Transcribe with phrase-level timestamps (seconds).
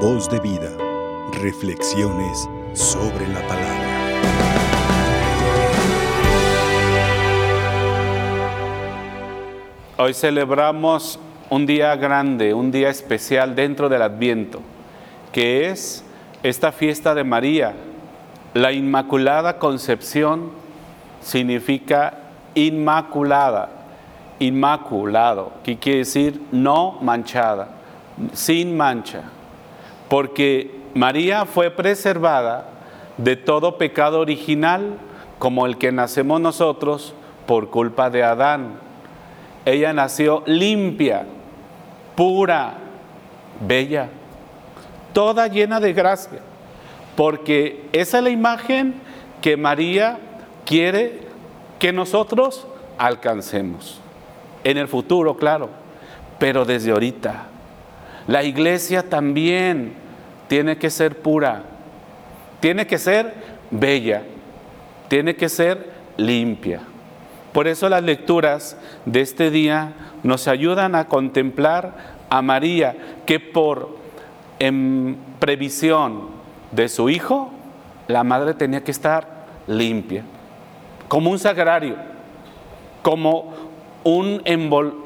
[0.00, 0.70] Voz de vida.
[1.40, 3.86] Reflexiones sobre la palabra.
[9.96, 11.18] Hoy celebramos
[11.48, 14.60] un día grande, un día especial dentro del Adviento,
[15.32, 16.04] que es
[16.42, 17.74] esta fiesta de María.
[18.52, 20.50] La Inmaculada Concepción
[21.22, 22.18] significa
[22.54, 23.70] inmaculada,
[24.40, 27.68] inmaculado, que quiere decir no manchada,
[28.34, 29.30] sin mancha,
[30.08, 32.68] porque María fue preservada
[33.18, 34.98] de todo pecado original
[35.38, 37.14] como el que nacemos nosotros
[37.46, 38.78] por culpa de Adán.
[39.64, 41.26] Ella nació limpia,
[42.14, 42.74] pura,
[43.66, 44.08] bella,
[45.12, 46.40] toda llena de gracia,
[47.16, 48.94] porque esa es la imagen
[49.42, 50.18] que María
[50.64, 51.20] quiere
[51.78, 52.66] que nosotros
[52.98, 54.00] alcancemos.
[54.64, 55.70] En el futuro, claro,
[56.38, 57.46] pero desde ahorita.
[58.26, 59.94] La iglesia también
[60.48, 61.62] tiene que ser pura,
[62.60, 63.34] tiene que ser
[63.70, 64.22] bella,
[65.08, 66.80] tiene que ser limpia.
[67.52, 73.96] Por eso las lecturas de este día nos ayudan a contemplar a María, que por
[74.58, 76.28] en previsión
[76.72, 77.50] de su hijo,
[78.08, 80.24] la madre tenía que estar limpia,
[81.08, 81.96] como un sagrario,
[83.02, 83.54] como
[84.04, 85.04] un envol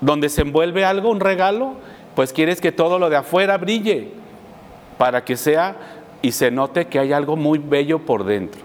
[0.00, 1.74] donde se envuelve algo, un regalo,
[2.16, 4.08] pues quieres que todo lo de afuera brille
[4.96, 5.76] para que sea
[6.22, 8.62] y se note que hay algo muy bello por dentro.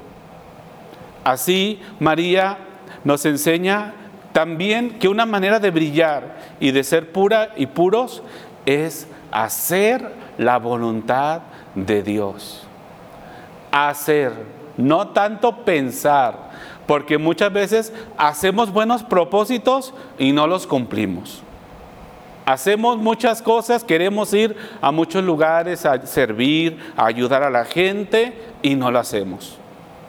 [1.26, 2.58] Así María
[3.04, 3.94] nos enseña
[4.32, 8.24] también que una manera de brillar y de ser pura y puros
[8.66, 11.42] es hacer la voluntad
[11.76, 12.66] de Dios.
[13.74, 14.32] Hacer,
[14.78, 16.52] no tanto pensar,
[16.88, 21.44] porque muchas veces hacemos buenos propósitos y no los cumplimos.
[22.46, 28.34] Hacemos muchas cosas, queremos ir a muchos lugares a servir, a ayudar a la gente
[28.62, 29.58] y no lo hacemos.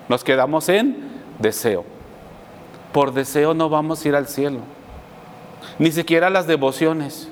[0.09, 0.97] Nos quedamos en
[1.39, 1.85] deseo.
[2.93, 4.61] Por deseo no vamos a ir al cielo,
[5.79, 7.29] ni siquiera las devociones.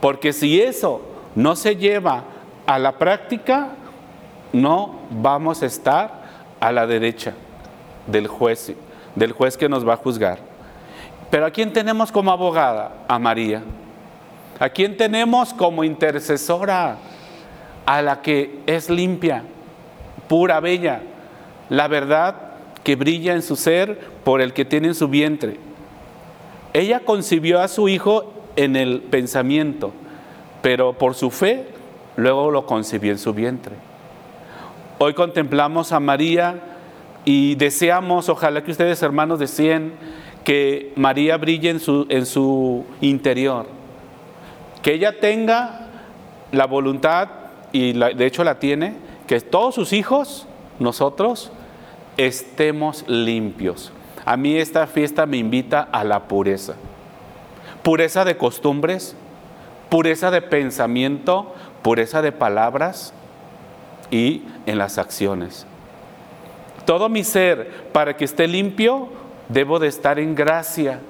[0.00, 1.02] Porque si eso
[1.34, 2.24] no se lleva
[2.66, 3.70] a la práctica,
[4.52, 6.24] no vamos a estar
[6.60, 7.34] a la derecha
[8.06, 8.72] del juez,
[9.14, 10.38] del juez que nos va a juzgar.
[11.30, 12.92] Pero ¿a quién tenemos como abogada?
[13.08, 13.62] A María.
[14.58, 16.98] ¿A quién tenemos como intercesora?
[17.86, 19.44] A la que es limpia,
[20.28, 21.02] pura, bella,
[21.68, 22.36] la verdad
[22.82, 25.58] que brilla en su ser por el que tiene en su vientre.
[26.72, 29.92] Ella concibió a su hijo en el pensamiento,
[30.62, 31.66] pero por su fe
[32.16, 33.74] luego lo concibió en su vientre.
[34.98, 36.60] Hoy contemplamos a María
[37.24, 39.92] y deseamos, ojalá que ustedes hermanos deseen
[40.44, 43.66] que María brille en su, en su interior,
[44.84, 45.80] que ella tenga
[46.52, 47.30] la voluntad,
[47.72, 48.92] y de hecho la tiene,
[49.26, 50.46] que todos sus hijos,
[50.78, 51.50] nosotros,
[52.18, 53.92] estemos limpios.
[54.26, 56.74] A mí esta fiesta me invita a la pureza.
[57.82, 59.16] Pureza de costumbres,
[59.88, 63.14] pureza de pensamiento, pureza de palabras
[64.10, 65.66] y en las acciones.
[66.84, 69.08] Todo mi ser, para que esté limpio,
[69.48, 71.00] debo de estar en gracia.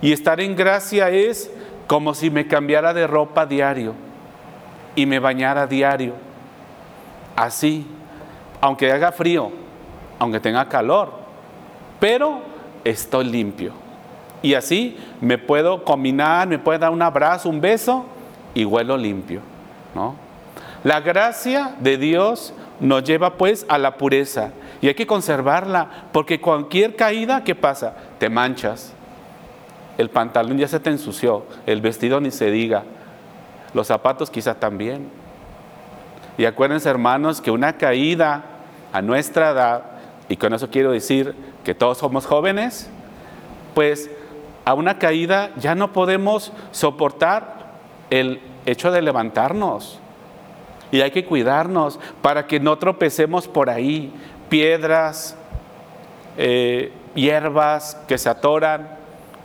[0.00, 1.50] Y estar en gracia es
[1.90, 3.94] como si me cambiara de ropa diario
[4.94, 6.14] y me bañara diario.
[7.34, 7.84] Así,
[8.60, 9.50] aunque haga frío,
[10.20, 11.10] aunque tenga calor,
[11.98, 12.42] pero
[12.84, 13.72] estoy limpio.
[14.40, 18.06] Y así me puedo combinar, me puedo dar un abrazo, un beso
[18.54, 19.40] y huelo limpio.
[19.92, 20.14] ¿no?
[20.84, 26.40] La gracia de Dios nos lleva pues a la pureza y hay que conservarla, porque
[26.40, 27.96] cualquier caída, ¿qué pasa?
[28.20, 28.94] Te manchas.
[29.98, 32.84] El pantalón ya se te ensució, el vestido ni se diga,
[33.74, 35.10] los zapatos quizá también.
[36.38, 38.44] Y acuérdense hermanos que una caída
[38.92, 39.82] a nuestra edad,
[40.28, 41.34] y con eso quiero decir
[41.64, 42.88] que todos somos jóvenes,
[43.74, 44.10] pues
[44.64, 47.60] a una caída ya no podemos soportar
[48.10, 49.98] el hecho de levantarnos.
[50.92, 54.12] Y hay que cuidarnos para que no tropecemos por ahí,
[54.48, 55.36] piedras,
[56.36, 58.99] eh, hierbas que se atoran,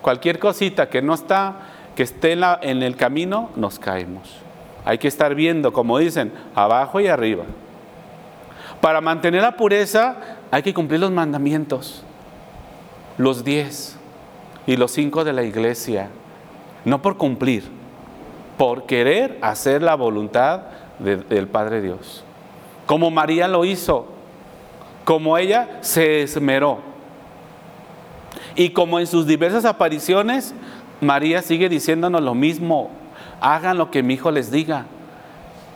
[0.06, 1.56] cualquier cosita que no está,
[1.96, 4.36] que esté en, el camino, nos caemos.
[4.86, 7.46] Hay que estar viendo, como dicen, abajo y arriba.
[8.82, 10.18] Para mantener la pureza
[10.52, 12.04] hay que cumplir los mandamientos,
[13.18, 13.98] los diez
[14.68, 16.10] y los cinco de la iglesia,
[16.84, 17.64] no por cumplir,
[18.60, 20.66] por querer hacer la voluntad
[21.00, 22.24] del Padre Dios.
[22.86, 24.06] Como María lo hizo,
[25.04, 26.95] como ella se esmeró.
[28.56, 30.54] Y como en sus diversas apariciones,
[31.02, 32.90] María sigue diciéndonos lo mismo,
[33.42, 34.86] hagan lo que mi hijo les diga.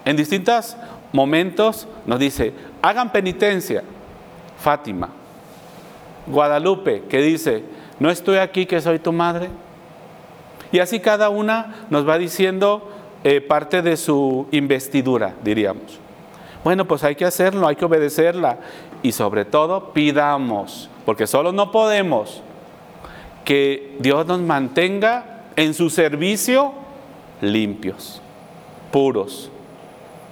[0.05, 0.77] En distintos
[1.11, 3.83] momentos nos dice, hagan penitencia.
[4.57, 5.09] Fátima.
[6.27, 7.63] Guadalupe, que dice,
[7.99, 9.49] no estoy aquí que soy tu madre.
[10.71, 12.89] Y así cada una nos va diciendo
[13.23, 15.99] eh, parte de su investidura, diríamos.
[16.63, 18.57] Bueno, pues hay que hacerlo, hay que obedecerla
[19.01, 22.43] y sobre todo pidamos, porque solo no podemos
[23.45, 26.73] que Dios nos mantenga en su servicio
[27.41, 28.21] limpios,
[28.91, 29.51] puros.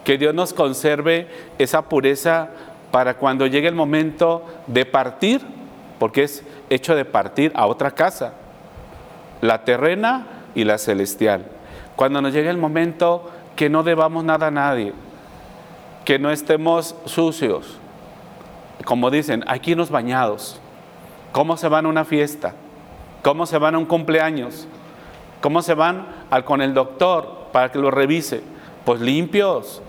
[0.03, 1.27] Que Dios nos conserve
[1.57, 2.49] esa pureza
[2.91, 5.41] para cuando llegue el momento de partir,
[5.99, 8.33] porque es hecho de partir a otra casa,
[9.41, 11.45] la terrena y la celestial.
[11.95, 14.93] Cuando nos llegue el momento que no debamos nada a nadie,
[16.05, 17.77] que no estemos sucios,
[18.85, 20.61] como dicen, aquí nos bañados.
[21.33, 22.53] ¿Cómo se van a una fiesta?
[23.27, 24.69] ¿Cómo se van a un cumpleaños?
[25.41, 28.39] ¿Cómo se van al, con el doctor para que lo revise?
[28.85, 29.81] Pues limpios.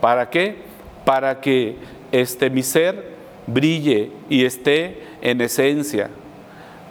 [0.00, 0.58] ¿Para qué?
[1.04, 1.74] Para que
[2.12, 3.16] este, mi ser
[3.48, 6.10] brille y esté en esencia.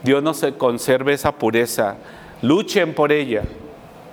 [0.02, 1.96] Dios nos conserve esa pureza.
[2.42, 3.44] Luchen por ella.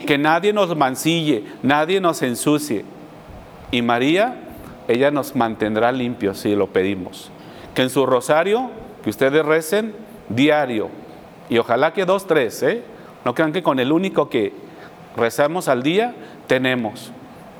[0.06, 2.86] Que nadie nos mancille, nadie nos ensucie.
[3.72, 4.36] Y María,
[4.88, 7.30] ella nos mantendrá limpios si lo pedimos.
[7.76, 8.72] Que en su rosario,
[9.04, 9.94] que ustedes recen
[10.30, 11.07] diario.
[11.50, 12.84] Y ojalá que dos, tres, ¿eh?
[13.26, 14.54] No crean que con el único que
[15.16, 16.16] rezamos al día
[16.48, 17.12] tenemos.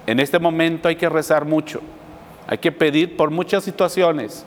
[0.06, 1.82] En este momento hay que rezar mucho.
[2.48, 4.46] Hay que pedir por muchas situaciones,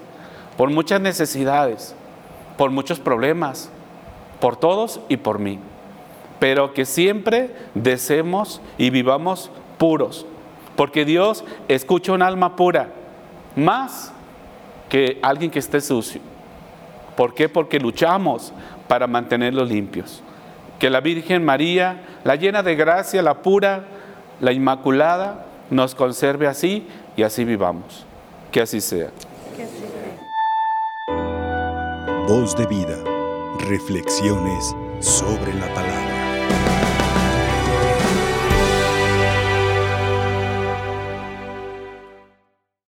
[0.57, 1.95] por muchas necesidades,
[2.57, 3.71] por muchos problemas,
[4.41, 5.59] por todos y por mí.
[6.39, 10.27] Pero que siempre deseemos y vivamos puros,
[10.77, 12.89] porque Dios escucha un alma pura,
[13.55, 14.13] más
[14.89, 16.23] que alguien que esté sucio.
[17.21, 17.51] ¿Por qué?
[17.51, 18.51] Porque luchamos
[18.89, 20.23] para mantenerlos limpios.
[20.79, 23.85] Que la Virgen María, la llena de gracia, la pura,
[24.41, 26.89] la inmaculada, nos conserve así
[27.19, 28.07] y así vivamos.
[28.51, 29.11] Que así sea.
[32.27, 32.97] Voz de vida.
[33.69, 36.20] Reflexiones sobre la palabra.